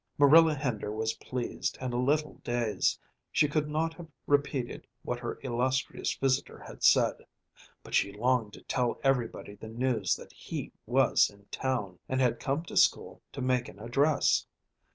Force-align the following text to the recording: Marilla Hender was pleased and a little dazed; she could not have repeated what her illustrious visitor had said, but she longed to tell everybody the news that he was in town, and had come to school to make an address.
Marilla 0.17 0.55
Hender 0.55 0.91
was 0.91 1.13
pleased 1.13 1.77
and 1.79 1.93
a 1.93 1.97
little 1.97 2.41
dazed; 2.43 2.99
she 3.31 3.47
could 3.47 3.69
not 3.69 3.93
have 3.93 4.07
repeated 4.25 4.87
what 5.03 5.19
her 5.19 5.37
illustrious 5.43 6.15
visitor 6.15 6.57
had 6.57 6.81
said, 6.81 7.23
but 7.83 7.93
she 7.93 8.11
longed 8.11 8.53
to 8.53 8.63
tell 8.63 8.99
everybody 9.03 9.53
the 9.53 9.67
news 9.69 10.15
that 10.15 10.33
he 10.33 10.71
was 10.87 11.29
in 11.29 11.45
town, 11.51 11.99
and 12.09 12.19
had 12.19 12.39
come 12.39 12.63
to 12.63 12.75
school 12.75 13.21
to 13.31 13.41
make 13.43 13.69
an 13.69 13.77
address. 13.77 14.47